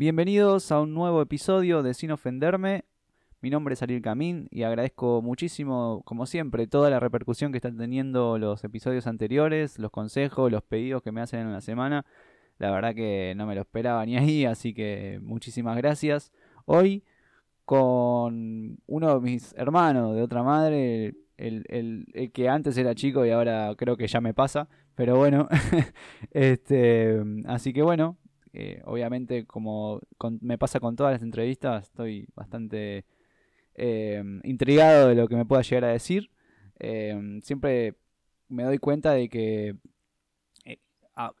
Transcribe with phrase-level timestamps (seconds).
[0.00, 2.86] Bienvenidos a un nuevo episodio de Sin Ofenderme.
[3.42, 7.76] Mi nombre es Ariel Camín y agradezco muchísimo, como siempre, toda la repercusión que están
[7.76, 12.06] teniendo los episodios anteriores, los consejos, los pedidos que me hacen en la semana.
[12.56, 16.32] La verdad que no me lo esperaba ni ahí, así que muchísimas gracias.
[16.64, 17.04] Hoy
[17.66, 23.32] con uno de mis hermanos de otra madre, el, el, que antes era chico y
[23.32, 25.46] ahora creo que ya me pasa, pero bueno,
[26.30, 28.16] este, así que bueno,
[28.52, 30.00] eh, obviamente como
[30.40, 33.04] me pasa con todas las entrevistas, estoy bastante
[33.74, 36.30] eh, intrigado de lo que me pueda llegar a decir.
[36.78, 37.94] Eh, siempre
[38.48, 39.76] me doy cuenta de que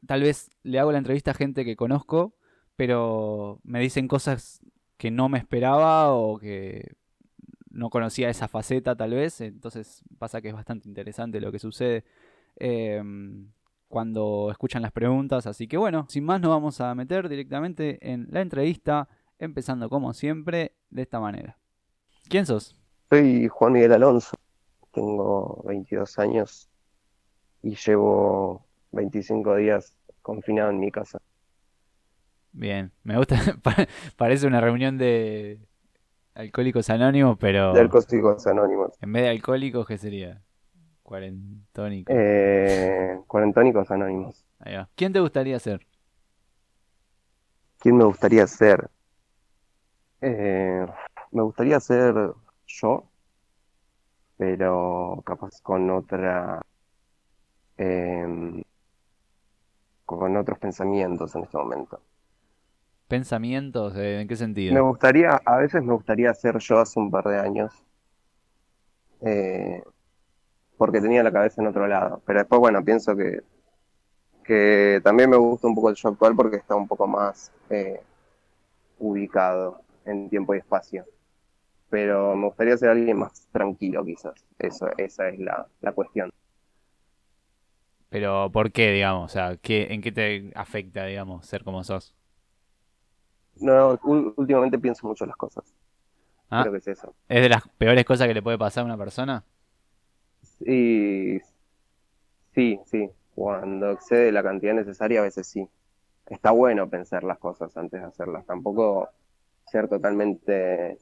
[0.06, 2.34] tal vez le hago la entrevista a gente que conozco,
[2.76, 4.60] pero me dicen cosas
[4.98, 6.96] que no me esperaba o que
[7.70, 12.04] no conocía esa faceta tal vez, entonces pasa que es bastante interesante lo que sucede
[13.90, 18.28] cuando escuchan las preguntas, así que bueno, sin más nos vamos a meter directamente en
[18.30, 19.08] la entrevista,
[19.38, 21.58] empezando como siempre de esta manera.
[22.28, 22.80] ¿Quién sos?
[23.10, 24.36] Soy Juan Miguel Alonso,
[24.92, 26.70] tengo 22 años
[27.62, 31.18] y llevo 25 días confinado en mi casa.
[32.52, 33.40] Bien, me gusta,
[34.16, 35.66] parece una reunión de
[36.34, 37.72] alcohólicos anónimos, pero...
[37.72, 38.92] De alcohólicos anónimos.
[39.00, 40.44] En vez de alcohólicos, ¿qué sería?
[41.10, 42.14] Cuarentónicos.
[42.16, 44.46] Eh, cuarentónicos anónimos.
[44.60, 44.88] Ahí va.
[44.94, 45.84] ¿Quién te gustaría ser?
[47.80, 48.88] ¿Quién me gustaría ser?
[50.20, 50.86] Eh,
[51.32, 52.14] me gustaría ser
[52.64, 53.10] yo,
[54.36, 56.62] pero capaz con otra...
[57.76, 58.62] Eh,
[60.06, 62.00] con otros pensamientos en este momento.
[63.08, 63.96] ¿Pensamientos?
[63.96, 64.74] ¿En qué sentido?
[64.74, 67.72] Me gustaría, a veces me gustaría ser yo hace un par de años,
[69.22, 69.82] eh,
[70.80, 72.22] porque tenía la cabeza en otro lado.
[72.24, 73.42] Pero después, bueno, pienso que,
[74.44, 78.00] que también me gusta un poco el yo actual porque está un poco más eh,
[78.98, 81.04] ubicado en tiempo y espacio.
[81.90, 84.34] Pero me gustaría ser alguien más tranquilo, quizás.
[84.58, 86.30] Eso, esa es la, la cuestión.
[88.08, 89.30] Pero ¿por qué, digamos?
[89.30, 92.14] O sea, ¿qué, ¿en qué te afecta, digamos, ser como sos?
[93.60, 93.98] No,
[94.36, 95.64] últimamente pienso mucho las cosas.
[96.50, 97.14] Ah, Creo que es eso.
[97.28, 99.44] ¿Es de las peores cosas que le puede pasar a una persona?
[100.42, 101.40] Sí,
[102.54, 103.10] sí, sí.
[103.34, 105.68] Cuando excede la cantidad necesaria, a veces sí.
[106.26, 108.46] Está bueno pensar las cosas antes de hacerlas.
[108.46, 109.08] Tampoco
[109.66, 110.98] ser totalmente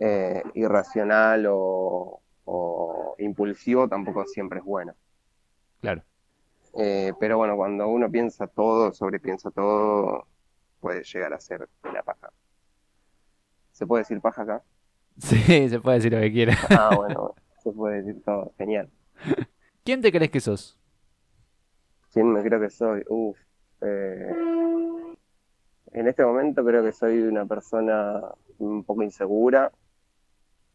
[0.00, 4.94] eh, irracional o, o impulsivo tampoco siempre es bueno.
[5.80, 6.02] Claro.
[6.78, 10.26] Eh, pero bueno, cuando uno piensa todo, sobrepiensa todo,
[10.80, 12.30] puede llegar a ser la paja.
[13.72, 14.62] ¿Se puede decir paja acá?
[15.18, 16.54] Sí, se puede decir lo que quiera.
[16.68, 17.34] Ah, bueno,
[17.70, 18.52] se puede decir todo.
[18.58, 18.90] Genial.
[19.84, 20.78] ¿Quién te crees que sos?
[22.12, 23.04] ¿Quién me creo que soy?
[23.08, 23.36] Uf.
[23.82, 24.32] Eh,
[25.92, 28.22] en este momento creo que soy una persona
[28.58, 29.70] un poco insegura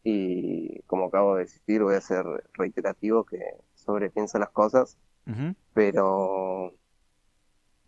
[0.04, 3.40] y como acabo de decir, voy a ser reiterativo que
[3.74, 4.98] sobrepiensa las cosas
[5.72, 6.74] pero,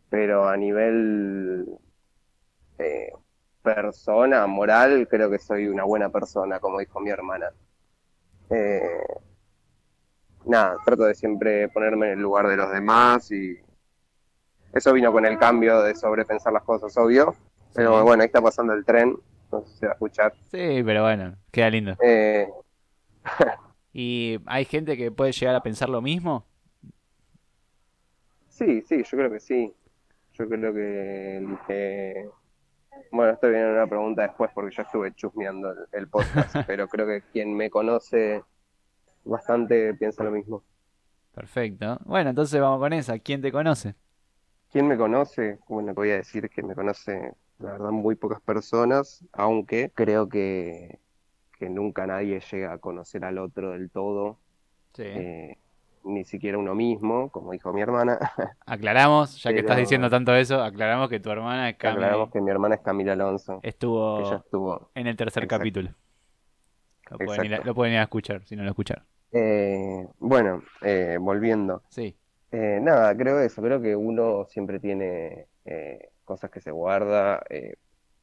[0.09, 1.67] pero a nivel
[2.79, 3.13] eh,
[3.63, 7.53] persona, moral, creo que soy una buena persona, como dijo mi hermana.
[8.51, 9.07] Eh,
[10.47, 13.59] nada, trato de siempre ponerme en el lugar de los demás y
[14.73, 17.35] eso vino con el cambio de sobrepensar las cosas, obvio.
[17.75, 19.17] Pero bueno, ahí está pasando el tren,
[19.51, 20.35] no sé si se va a escuchar.
[20.51, 21.97] Sí, pero bueno, queda lindo.
[22.03, 22.49] Eh...
[23.93, 26.45] ¿Y hay gente que puede llegar a pensar lo mismo?
[28.49, 29.73] Sí, sí, yo creo que sí.
[30.33, 32.29] Yo creo que
[33.11, 37.23] Bueno, estoy viendo una pregunta después porque yo estuve chusmeando el, podcast, pero creo que
[37.33, 38.43] quien me conoce
[39.25, 40.63] bastante piensa lo mismo.
[41.35, 41.99] Perfecto.
[42.05, 43.19] Bueno, entonces vamos con esa.
[43.19, 43.95] ¿Quién te conoce?
[44.71, 45.59] ¿Quién me conoce?
[45.69, 50.99] Bueno, voy a decir que me conoce, la verdad, muy pocas personas, aunque creo que,
[51.59, 54.39] que nunca nadie llega a conocer al otro del todo.
[54.95, 55.03] Sí.
[55.05, 55.59] Eh,
[56.05, 58.19] ni siquiera uno mismo, como dijo mi hermana.
[58.67, 62.07] Aclaramos, ya que estás diciendo tanto eso, aclaramos que tu hermana es Camila.
[62.07, 63.61] Aclaramos que mi hermana es Camila Alonso.
[63.63, 65.91] Estuvo, estuvo en el tercer capítulo.
[67.11, 69.05] Lo pueden, ir a, escuchar, si no lo escucharon.
[69.33, 71.83] Eh, bueno, eh, volviendo.
[71.89, 72.17] Sí.
[72.51, 75.49] Eh, nada, creo eso, creo que uno siempre tiene
[76.25, 77.43] cosas que se guarda,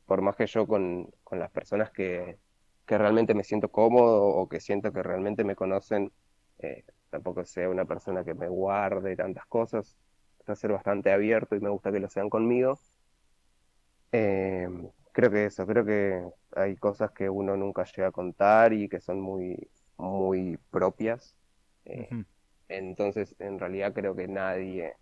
[0.05, 2.37] por más que yo con, con las personas que,
[2.85, 6.11] que realmente me siento cómodo o que siento que realmente me conocen,
[7.11, 9.95] tampoco sea una persona que me guarde tantas cosas,
[10.47, 12.79] a ser bastante abierto y me gusta que lo sean conmigo.
[14.11, 14.67] Eh,
[15.11, 16.25] creo que eso, creo que
[16.55, 21.35] hay cosas que uno nunca llega a contar y que son muy, muy propias.
[21.85, 22.09] Eh,
[22.67, 24.95] entonces, en realidad creo que nadie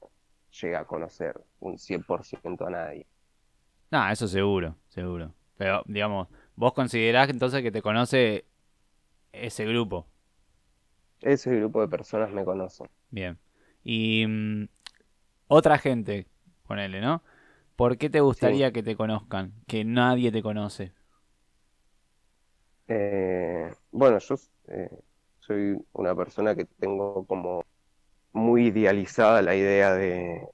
[0.62, 3.08] llega a conocer un 100% a nadie.
[3.92, 5.34] No, eso seguro, seguro.
[5.58, 8.46] Pero, digamos, vos considerás entonces que te conoce
[9.32, 10.08] ese grupo.
[11.22, 12.84] Ese grupo de personas me conoce.
[13.10, 13.40] Bien.
[13.84, 14.68] Y mm,
[15.48, 16.28] otra gente,
[16.68, 17.24] ponele, ¿no?
[17.76, 19.54] ¿Por qué te gustaría que te conozcan?
[19.68, 20.94] Que nadie te conoce.
[22.88, 24.36] Eh, bueno, yo
[24.68, 24.90] eh,
[25.40, 27.66] soy una persona que tengo como
[28.34, 30.48] muy idealizada la idea de,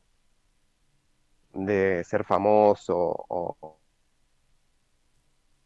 [1.54, 2.96] de ser famoso
[3.30, 3.80] o,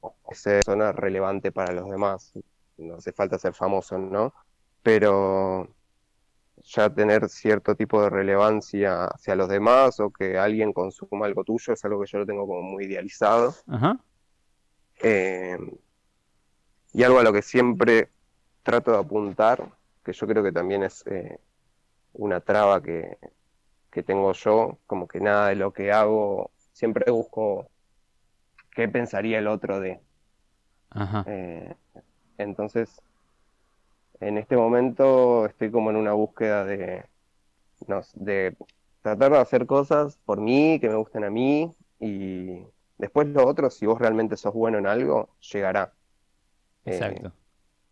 [0.02, 2.34] o ser persona relevante para los demás.
[2.78, 4.34] No hace falta ser famoso, ¿no?
[4.90, 5.68] Pero
[6.64, 11.74] ya tener cierto tipo de relevancia hacia los demás o que alguien consuma algo tuyo
[11.74, 13.54] es algo que yo lo tengo como muy idealizado.
[13.68, 14.00] Ajá.
[15.04, 15.60] Eh,
[16.92, 18.10] y algo a lo que siempre
[18.64, 19.70] trato de apuntar,
[20.04, 21.40] que yo creo que también es eh,
[22.14, 23.20] una traba que,
[23.92, 27.70] que tengo yo, como que nada de lo que hago, siempre busco
[28.72, 30.00] qué pensaría el otro de.
[30.90, 31.24] Ajá.
[31.28, 31.76] Eh,
[32.40, 33.04] entonces,
[34.20, 37.06] en este momento estoy como en una búsqueda de,
[37.88, 38.56] no, de
[39.02, 42.64] tratar de hacer cosas por mí, que me gusten a mí, y
[42.98, 45.94] después lo otro, si vos realmente sos bueno en algo, llegará.
[46.86, 47.32] Eh, Exacto.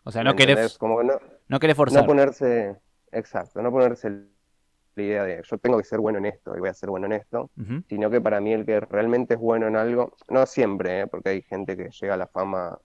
[0.03, 2.03] O sea, no querés, Como que no, no querés forzar.
[2.03, 2.77] no ponerse,
[3.11, 6.69] exacto, no ponerse la idea de yo tengo que ser bueno en esto y voy
[6.69, 7.51] a ser bueno en esto,
[7.87, 11.07] sino que para mí el que realmente es bueno en algo, no siempre, ¿eh?
[11.07, 12.79] porque hay gente que llega a la fama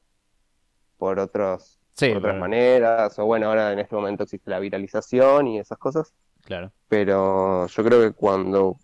[0.98, 5.46] por otros, Sí, por otras maneras, o bueno, ahora en este momento existe la viralización
[5.48, 6.72] y esas cosas, claro.
[6.88, 8.78] pero yo creo que cuando,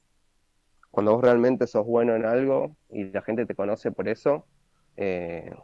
[0.90, 4.46] cuando vos realmente sos bueno en algo y la gente te conoce por eso,
[4.96, 5.54] eh,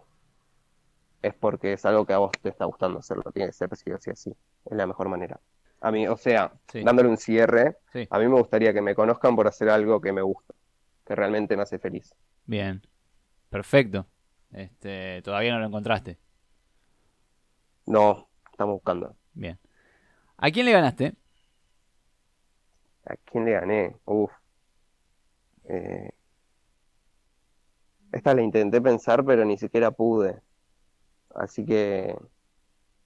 [1.22, 3.96] es porque es algo que a vos te está gustando hacerlo, tiene que ser recibido
[3.96, 5.40] así, así, es la mejor manera.
[5.80, 6.82] A mí, o sea, Sí.
[6.82, 8.06] dándole un cierre, Sí.
[8.10, 10.54] a mí me gustaría que me conozcan por hacer algo que me gusta,
[11.06, 12.14] que realmente me hace feliz.
[12.46, 12.82] Bien.
[13.50, 14.06] Perfecto.
[14.52, 16.18] Este, todavía no lo encontraste.
[17.86, 19.16] No, estamos buscando.
[19.34, 19.58] Bien.
[20.36, 21.14] ¿A quién le ganaste?
[23.06, 23.96] ¿A quién le gané?
[24.06, 24.30] Uf.
[25.68, 26.10] Eh,
[28.12, 30.40] esta la intenté pensar, pero ni siquiera pude.
[31.34, 32.16] Así que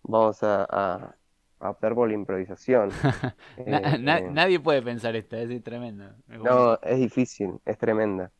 [0.02, 1.16] vamos a, a,
[1.60, 2.90] a optar por la improvisación.
[3.66, 6.14] Na- Eh, na- eh, nadie puede pensar esta, es bueno.
[6.28, 8.30] no, es difícil, es tremenda.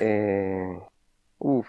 [0.00, 0.78] Eh,
[1.38, 1.68] uf.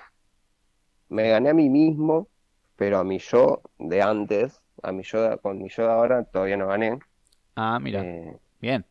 [1.09, 2.27] Me gané a mí mismo,
[2.75, 6.23] pero a mi yo de antes, a mi yo de- con mi yo de ahora
[6.25, 6.99] todavía no gané.
[7.55, 8.01] Ah, mira.
[8.03, 8.85] Eh, Bien.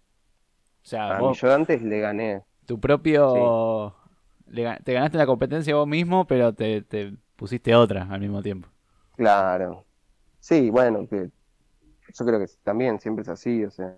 [0.84, 2.42] O sea, a mi yo de antes le gané.
[2.66, 3.94] tu propio...
[4.46, 8.68] le te ganaste la competencia vos mismo, pero te, te pusiste otra al mismo tiempo.
[9.16, 9.84] Claro.
[10.40, 11.30] Sí, bueno, que
[12.14, 13.96] yo creo que también siempre es así, o sea,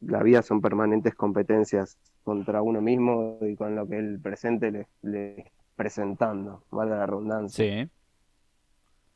[0.00, 4.86] la vida son permanentes competencias contra uno mismo y con lo que el presente le,
[5.02, 7.66] le presentando, valga la redundancia.
[7.84, 7.90] Sí.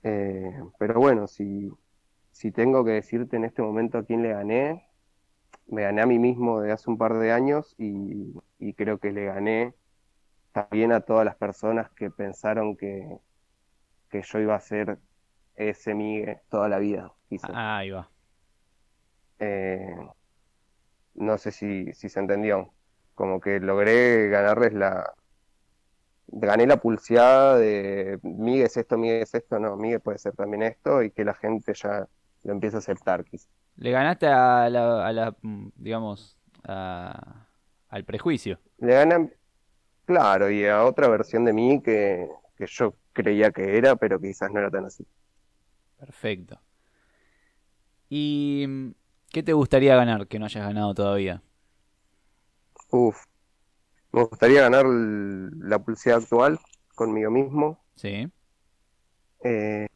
[0.08, 1.68] Eh, pero bueno, si,
[2.30, 4.88] si tengo que decirte en este momento a quién le gané,
[5.66, 9.10] me gané a mí mismo de hace un par de años y, y creo que
[9.10, 9.74] le gané
[10.52, 13.18] también a todas las personas que pensaron que,
[14.08, 14.98] que yo iba a ser
[15.56, 17.50] ese Migue toda la vida, quizás.
[17.52, 18.08] Ah, ahí va.
[19.40, 19.96] Eh,
[21.14, 22.72] no sé si, si se entendió.
[23.16, 25.14] Como que logré ganarles la...
[26.28, 30.62] Gané la pulseada de Migue es esto, Migue es esto, no, Migue puede ser también
[30.62, 32.08] esto y que la gente ya
[32.44, 33.48] lo empiece a aceptar, quizás.
[33.76, 35.36] Le ganaste a la, a la,
[35.76, 37.46] digamos, a-
[37.88, 38.58] al prejuicio.
[38.78, 39.32] Le ganan,
[40.06, 44.50] claro, y a otra versión de mí que, que yo creía que era, pero quizás
[44.52, 45.06] no era tan así.
[45.98, 46.60] Perfecto.
[48.08, 48.66] ¿Y
[49.30, 51.42] qué te gustaría ganar que no hayas ganado todavía?
[52.90, 53.26] Uf,
[54.16, 56.58] me gustaría ganar la pulseada actual
[56.94, 57.84] conmigo mismo.
[57.96, 58.32] Sí.
[59.44, 59.86] Eh,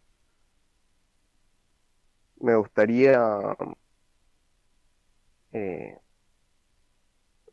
[2.41, 3.57] me gustaría...
[5.53, 5.97] eh,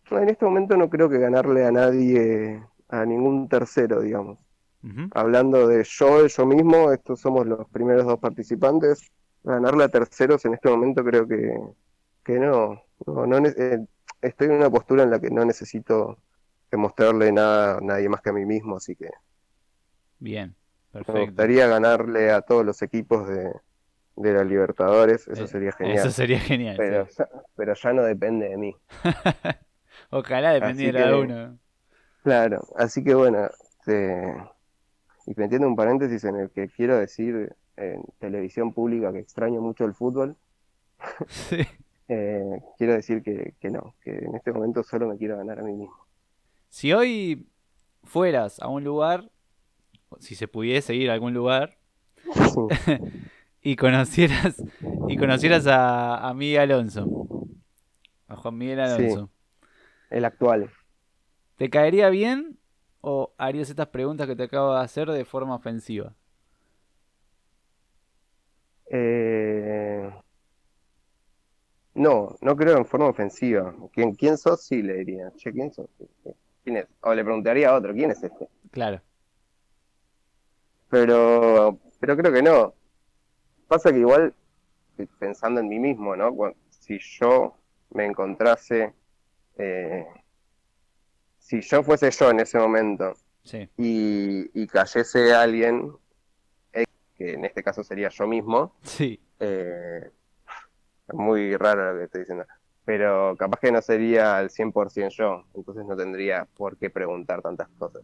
[0.09, 4.37] en este momento no creo que ganarle a nadie, a ningún tercero, digamos.
[5.11, 9.11] Hablando de yo, yo mismo, estos somos los primeros dos participantes.
[9.43, 11.57] Ganarle a terceros en este momento creo que,
[12.23, 12.81] que no.
[13.05, 13.85] No, eh,
[14.21, 16.17] estoy en una postura en la que no necesito
[16.71, 19.09] demostrarle nada a nadie más que a mí mismo, así que
[20.19, 20.55] Bien.
[20.93, 21.21] me Perfecto.
[21.27, 23.51] gustaría ganarle a todos los equipos de,
[24.15, 25.97] de la Libertadores, eso Eh, sería genial.
[25.97, 26.75] Eso sería genial.
[26.77, 27.13] Pero sí.
[27.19, 28.75] ya, pero ya no depende de mí.
[30.09, 31.59] Ojalá dependiera de que- uno.
[32.23, 34.35] Claro, así que bueno, este,
[35.27, 39.85] y metiendo un paréntesis en el que quiero decir en televisión pública que extraño mucho
[39.85, 40.35] el fútbol,
[41.27, 41.61] Sí.
[42.09, 45.63] eh, quiero decir que, que no, que en este momento solo me quiero ganar a
[45.63, 46.06] mí mismo.
[46.69, 47.47] Si hoy
[48.03, 49.31] fueras a un lugar,
[50.19, 51.77] si se pudiese ir a algún lugar,
[53.61, 54.65] y conocieras
[55.07, 57.11] y conocieras a, a Miguel Alonso,
[58.27, 59.29] a Juan Miguel Alonso,
[60.09, 60.69] El actual.
[61.57, 62.57] ¿te caería bien
[63.01, 66.15] o harías estas preguntas que te acabo de hacer de forma ofensiva?
[68.89, 70.09] Eh,
[71.95, 73.75] No, no creo en forma ofensiva.
[73.91, 74.63] ¿Quién, quién sos?
[74.65, 75.33] Sí, le diría.
[75.35, 75.89] Che, ¿quién sos?
[76.67, 76.87] ¿Quién es?
[76.99, 78.49] O le preguntaría a otro, ¿quién es este?
[78.71, 78.99] Claro,
[80.89, 82.73] Pero, pero creo que no.
[83.69, 84.33] Pasa que igual,
[85.17, 86.35] pensando en mí mismo, ¿no?
[86.69, 87.55] Si yo
[87.91, 88.93] me encontrase,
[89.57, 90.05] eh,
[91.37, 93.13] si yo fuese yo en ese momento
[93.45, 95.93] sí, y, y cayese alguien,
[96.73, 96.83] eh,
[97.15, 100.11] que en este caso sería yo mismo, sí, eh,
[101.07, 102.45] es muy raro lo que estoy diciendo,
[102.87, 107.69] pero capaz que no sería al 100% yo, entonces no tendría por qué preguntar tantas
[107.77, 108.03] cosas.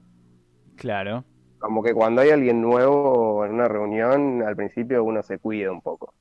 [0.75, 1.25] claro,
[1.57, 5.81] Como que cuando hay alguien nuevo en una reunión, al principio uno se cuida un
[5.81, 6.13] poco.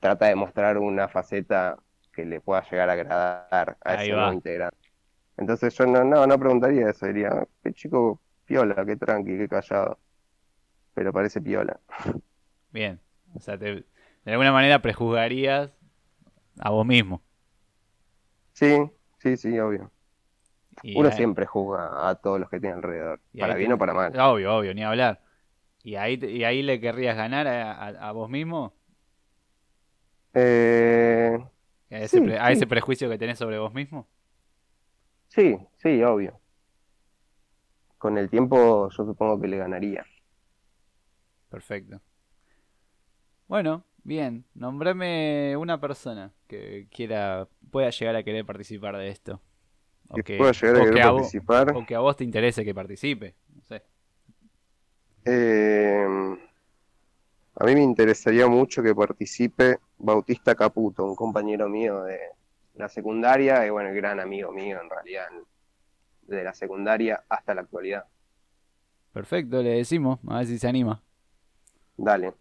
[0.00, 1.76] Trata de mostrar una faceta
[2.12, 4.28] que le pueda llegar a agradar a Ahí ese va.
[4.28, 4.78] nuevo integrante.
[5.36, 9.98] Entonces yo no, no, no preguntaría eso, diría, qué chico piola, qué tranqui, qué callado.
[10.94, 11.80] Pero parece piola.
[12.70, 13.00] bien.
[13.34, 13.84] O sea, te-
[14.24, 15.70] de alguna manera prejuzgarías
[16.60, 17.22] a vos mismo.
[18.58, 19.90] Sí, sí, sí, obvio.
[20.82, 23.74] Y Uno ahí- siempre juzga a todos los que tiene alrededor, y para bien te-
[23.74, 24.16] o para mal.
[24.18, 25.22] Obvio, obvio, ni hablar.
[25.82, 28.74] ¿Y ahí, y ahí le querrías ganar a, a- a vos mismo?
[30.34, 31.38] Eh,
[31.90, 34.08] ¿A ese, Sí, pre- a ese prejuicio que tenés sobre vos mismo?
[35.28, 36.40] sí, sí, obvio.
[37.96, 40.04] Con el tiempo yo supongo que le ganaría.
[41.50, 42.00] Perfecto.
[43.48, 44.44] Bueno, bien.
[44.54, 49.40] Nombrame una persona que quiera, pueda llegar a querer participar de esto.
[50.08, 51.76] O Que que, pueda llegar a querer que a vos, participar.
[51.76, 53.36] o que a vos te interese que participe.
[53.54, 53.82] No sé.
[55.24, 56.06] Eh,
[57.56, 62.18] a mí me interesaría mucho que participe Bautista Caputo, un compañero mío de
[62.74, 65.26] la secundaria y bueno, gran amigo mío en realidad,
[66.22, 68.06] de la secundaria hasta la actualidad.
[69.12, 70.20] Perfecto, le decimos.
[70.28, 71.02] A ver si se anima.
[71.96, 72.32] Dale,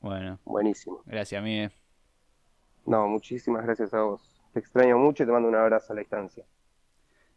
[0.00, 1.02] Bueno, buenísimo.
[1.06, 1.72] gracias, Miguel.
[2.86, 4.22] No, muchísimas gracias a vos.
[4.52, 6.44] Te extraño mucho y te mando un abrazo a la distancia.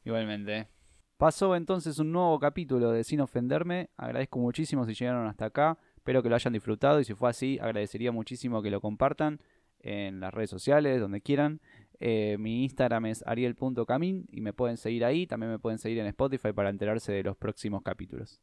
[0.03, 0.67] Igualmente.
[1.17, 3.89] Pasó entonces un nuevo capítulo de Sin Ofenderme.
[3.97, 5.77] Agradezco muchísimo si llegaron hasta acá.
[5.95, 9.39] Espero que lo hayan disfrutado y si fue así, agradecería muchísimo que lo compartan
[9.81, 11.61] en las redes sociales, donde quieran.
[11.99, 15.27] Eh, mi Instagram es ariel.camin y me pueden seguir ahí.
[15.27, 18.41] También me pueden seguir en Spotify para enterarse de los próximos capítulos.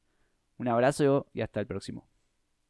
[0.58, 2.06] Un abrazo y hasta el próximo.